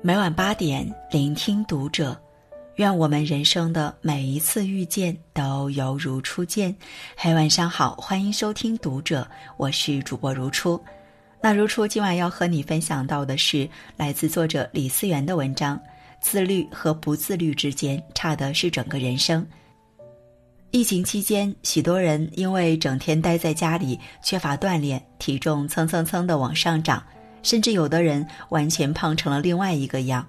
[0.00, 2.16] 每晚八点，聆听读者。
[2.76, 6.74] 愿我们人生的每一次遇见都犹如初见。
[7.16, 10.80] 嘿，晚上好，欢迎收听读者，我是主播如初。
[11.42, 15.80] 那如初今晚要和你分享到的是来自作者李思源的文章：
[16.20, 19.44] 自律和不自律之间差的是整个人生。
[20.70, 27.02] 疫情期间，许多人因为整天待在家里，缺乏锻炼，体重蹭蹭蹭的往上涨，
[27.42, 30.26] 甚至有的人完全胖成了另外一个样。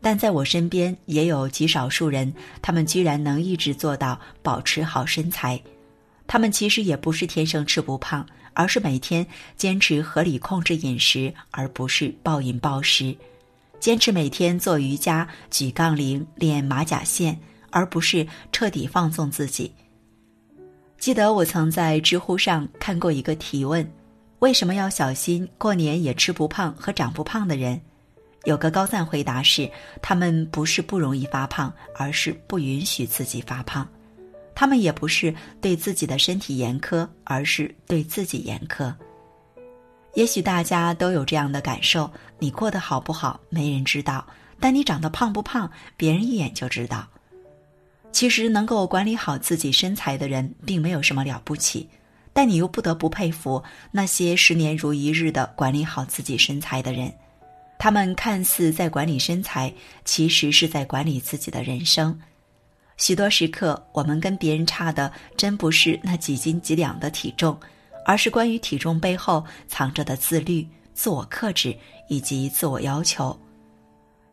[0.00, 5.60] 但在我身边也有极少数人，他们居然能一直做到保持好身材。
[6.26, 9.26] 他们其实也不是天生吃不胖，而是每天
[9.56, 13.14] 坚持合理控制饮食，而不是暴饮暴食；
[13.78, 17.38] 坚持每天做瑜伽、举杠铃、练马甲线。
[17.72, 19.72] 而不是彻底放纵自己。
[20.98, 23.88] 记得我曾在知乎上看过一个提问：
[24.40, 27.78] 为什么要小心过年也吃不胖和长不胖的人？
[28.44, 33.84] 有个高赞回答是：他们不是不容易发胖，而是不允许自己发胖；
[34.54, 38.94] 他们也不是对自己的身体严苛，而是对自己严苛。
[40.14, 44.24] 也许大家都有这样的感受：你过得好不好，没人知道；
[44.58, 47.06] 但你长得胖不胖，别人一眼就知道。
[48.10, 51.86] 其实能够管理好自己身材的人，并没有什么了不起，
[52.32, 57.12] 但你又不得不佩服那些十年如一日的管理好自己身材的人。
[57.78, 59.72] 他们看似在管理身材，
[60.04, 62.18] 其实是在管理自己的人生。
[62.98, 67.58] 许多时刻，我们跟别人差的，真不是那几斤几两的体重，
[68.04, 71.74] 而是关于体重背后藏着的自律、自我克制
[72.08, 73.34] 以及自我要求。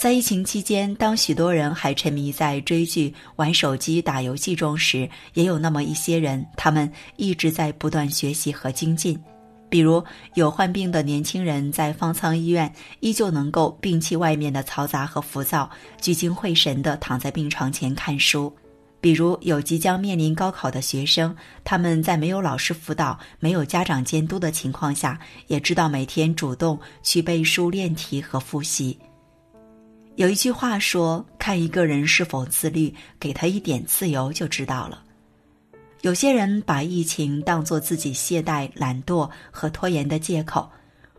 [0.00, 9.22] 在疫情期间，当许多人还沉迷在追剧、玩手机、打游戏中时，也有那么一些人，他们一直在不断学习和精进。
[9.68, 10.02] 比如，
[10.36, 15.68] 有患病的年轻人在方舱医院，依旧能够摒弃外面的嘈杂和浮躁，
[16.00, 18.50] 聚精会神地躺在病床前看书；
[19.02, 28.98] 比如，有即将面临高考的学生，他们在没有老师辅导、没有家长监督的情况下，也知道每天主动去背书、练题和复习。
[30.20, 35.02] 有一句话说：“看一个人是否自律，给他一点自由就知道了。”
[36.02, 40.70] 有些人把疫情当作自己懈怠、懒惰和拖延的借口，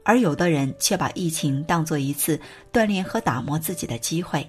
[0.04, 2.40] 而有的人却把疫情当作一次
[2.72, 4.48] 锻炼和打磨自己的机会。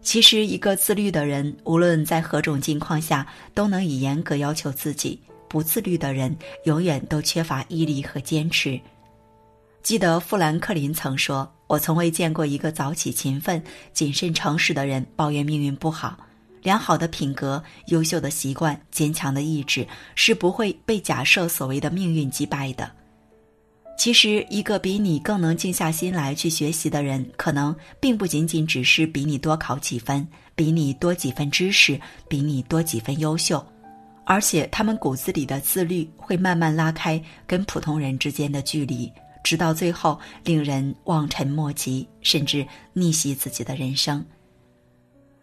[0.00, 5.18] 其实，一个自律的人，无论在何种境况下，都能以严格要求自己；
[5.48, 8.80] 不自律的人，永远都缺乏毅力和坚持。
[9.82, 11.50] 记得富兰克林曾说。
[11.70, 16.18] 我从未见过一个早起、勤奋、谨慎、诚实的人抱怨命运不好。
[16.62, 19.86] 良好的品格、优秀的习惯、坚强的意志
[20.16, 22.90] 是不会被假设所谓的命运击败的。
[23.96, 30.26] 其实，一个比你更能静下心来去学习的人，可能并不仅仅只是比你多考几分、
[30.56, 33.64] 比你多几分知识、比你多几分优秀，
[34.26, 39.08] 而且他们骨子里的自律会慢慢拉开跟普通人之间的距离。
[39.42, 44.24] 直到最后，令人望尘莫及，甚至逆袭自己的人生。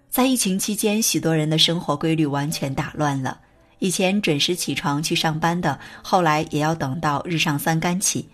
[0.10, 3.40] 在疫情期间，许多人的生活规律完全打乱了。
[3.80, 8.26] 以前准时起床去上班的，后来也要等到日上三竿起；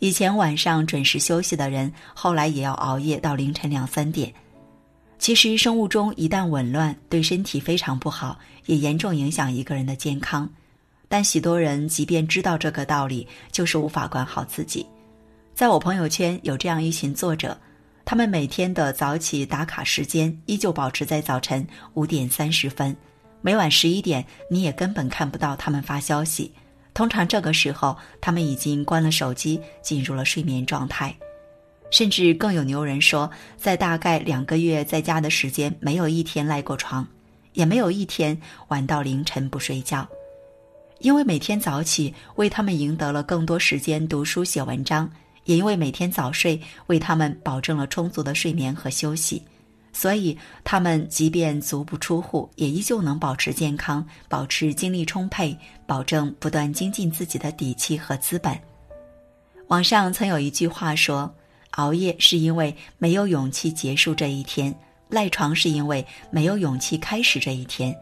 [0.00, 4.32] 以前晚上准时休息的人，后来也要熬夜到凌晨两三点。
[5.18, 10.50] 其实，生物钟一旦紊乱，对身体非常不好，也严重影响一个人的健康。
[11.12, 14.86] 但许多人即便知道这个道理，就是无法管好自己。
[15.52, 17.54] 在我朋友圈有这样一群作者，
[18.02, 22.96] 他们每天的早起打卡时间依旧保持在早晨五点三十分，
[23.42, 26.50] 每晚十一点你也根本看不到他们发消息。
[26.94, 31.14] 通常这个时候，他们已经关了手机，进入了睡眠状态。
[31.90, 37.06] 甚至更有牛人说，在大概两个月在家的时间，没有一天赖过床，
[37.52, 40.08] 也没有一天晚到凌晨不睡觉。
[41.02, 45.04] 因为每天早起，为他们赢得了更多时间读书写文章；
[45.44, 49.42] 也因为每天早睡，为他们保证了充足的睡眠和休息。
[49.92, 58.56] 所以，他们即便足不出户，也依旧能保持健康，保持精力充沛，保证不断精进自己的底气和资本。
[59.66, 61.34] 网上曾有一句话说
[61.72, 64.72] ：“熬夜是因为没有勇气结束这一天，
[65.08, 67.92] 赖床是因为没有勇气开始这一天。”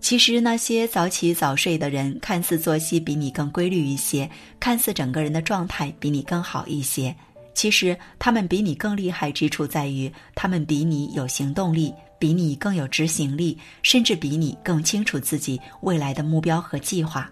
[0.00, 7.14] 其实那些早起早睡的人，看似作息比你更规律一些，看似整个人的状态比你更好一些。
[7.52, 17.30] 其实他们比你更厉害之处在于，他们比你有行动力，比你更有执行力，甚至比你更清楚自己未来的目标和计划。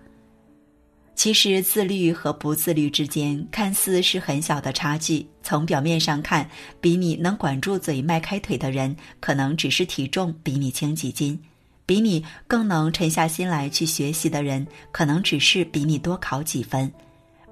[1.15, 5.27] 其实，自律和不自律之间看似是很小的差距。
[5.43, 6.49] 从表面上看，
[6.81, 11.37] 比你能管住嘴、迈开腿的人，可能只是体重比你轻几斤；
[11.89, 16.87] 比你更能沉下心来去学习的人，可能只是比你多考几分；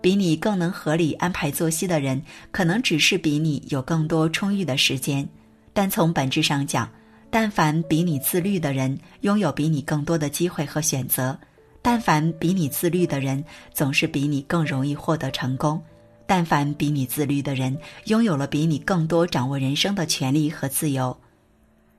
[0.03, 5.27] 比你更能合理安排作息的人，可能只是比你有更多充裕的时间。
[5.73, 6.87] 但从本质上讲，
[7.31, 11.35] 但凡比你自律的人，拥有比你更多的机会和选择。
[11.81, 13.43] 但凡比你自律的人，
[13.73, 15.79] 总是比你更容易获得成功；
[16.27, 17.75] 但凡比你自律的人，
[18.05, 21.17] 拥有了比你更多掌握人生的权利和自由。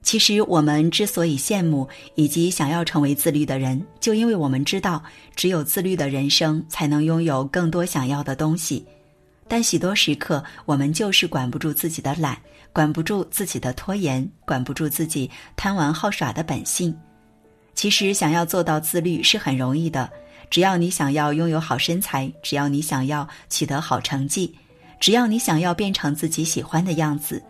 [0.08, 5.04] 其实，我们之所以羡慕以及想要成为自律的人，就因为我们知道，
[5.36, 8.86] 只有自律的人生才能拥有更多想要的东西。
[9.50, 12.38] 但许多时刻，我们就是管不住自己的懒，
[12.72, 16.98] 管不住自己的拖延，管不住自己贪玩好耍的本性。
[17.76, 20.10] 其实想要做到自律是很容易的，
[20.50, 24.56] 只要你想要拥有好身材，只要你想要取得好成绩，
[25.02, 27.44] 只要你想要变成自己喜欢的样子，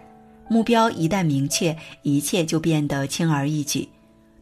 [0.50, 3.88] 目标一旦明确，一切就变得轻而易举。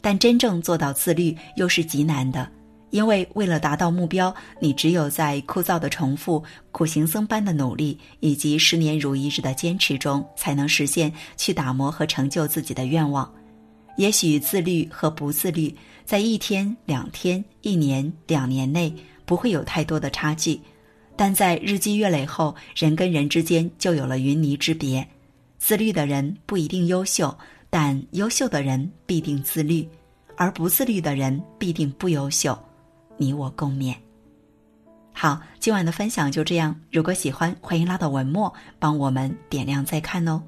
[0.02, 2.48] 但真正做到自律又是极难的，
[2.92, 13.28] 因为为了达到目标，你只有在枯燥的重复、苦行僧般的努力以及十年如一日的坚持中，才能实现去打磨和成就自己的愿望。
[13.98, 15.76] 也许自律和不自律，
[16.06, 18.94] 在一天、两天、一年、两年内
[19.26, 20.60] 不会有太多的差距，
[21.16, 25.08] 但在日积月累后，人跟人之间就有了云泥之别。
[25.66, 27.36] 自律的人不一定优秀，
[27.72, 29.90] 但优秀的人必定自律，
[30.38, 32.56] 而不自律的人必定不优秀。
[33.18, 33.96] 你我共勉。
[35.12, 36.80] 好，今晚的分享就这样。
[36.92, 40.40] 如果喜欢，欢迎拉到文末帮我们点亮再看哦。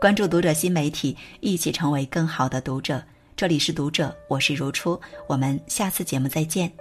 [0.00, 3.04] 关注读者新媒体，一起成为更好的读者。
[3.36, 6.72] 这里是读者，我是如初，我们下次节目再见。